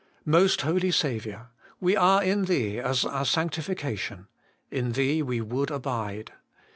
[0.25, 1.51] Most Holy Saviour!
[1.79, 4.25] we are in Thee as our sanctification:
[4.71, 6.31] in Thee we would abide.